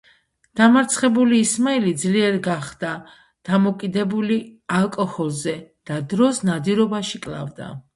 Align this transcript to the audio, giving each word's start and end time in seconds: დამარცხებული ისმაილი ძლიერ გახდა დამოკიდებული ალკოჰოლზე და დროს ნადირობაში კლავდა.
დამარცხებული 0.61 1.41
ისმაილი 1.47 1.93
ძლიერ 2.05 2.39
გახდა 2.49 2.95
დამოკიდებული 3.53 4.41
ალკოჰოლზე 4.83 5.59
და 5.93 6.05
დროს 6.17 6.47
ნადირობაში 6.53 7.27
კლავდა. 7.31 7.75